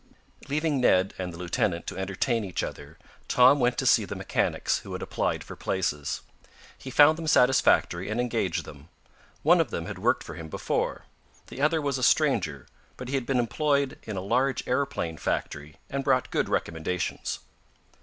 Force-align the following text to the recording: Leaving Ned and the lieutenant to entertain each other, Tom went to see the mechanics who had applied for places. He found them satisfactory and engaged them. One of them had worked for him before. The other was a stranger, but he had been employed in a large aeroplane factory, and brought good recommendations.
Leaving 0.49 0.81
Ned 0.81 1.13
and 1.19 1.31
the 1.31 1.37
lieutenant 1.37 1.85
to 1.85 1.95
entertain 1.95 2.43
each 2.43 2.63
other, 2.63 2.97
Tom 3.27 3.59
went 3.59 3.77
to 3.77 3.85
see 3.85 4.03
the 4.03 4.15
mechanics 4.15 4.79
who 4.79 4.93
had 4.93 5.01
applied 5.03 5.43
for 5.43 5.55
places. 5.55 6.21
He 6.75 6.89
found 6.89 7.19
them 7.19 7.27
satisfactory 7.27 8.09
and 8.09 8.19
engaged 8.19 8.65
them. 8.65 8.89
One 9.43 9.61
of 9.61 9.69
them 9.69 9.85
had 9.85 9.99
worked 9.99 10.23
for 10.23 10.33
him 10.33 10.49
before. 10.49 11.03
The 11.49 11.61
other 11.61 11.79
was 11.83 11.99
a 11.99 12.01
stranger, 12.01 12.65
but 12.97 13.09
he 13.09 13.13
had 13.13 13.27
been 13.27 13.37
employed 13.37 13.99
in 14.01 14.17
a 14.17 14.21
large 14.21 14.67
aeroplane 14.67 15.17
factory, 15.17 15.75
and 15.87 16.03
brought 16.03 16.31
good 16.31 16.49
recommendations. 16.49 17.37